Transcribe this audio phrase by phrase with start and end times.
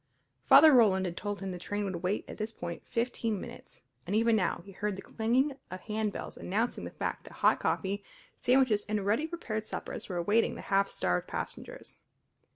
[0.45, 4.15] Father Roland had told him the train would wait at this point fifteen minutes, and
[4.15, 8.03] even now he heard the clanging of handbells announcing the fact that hot coffee,
[8.35, 11.97] sandwiches, and ready prepared suppers were awaiting the half starved passengers.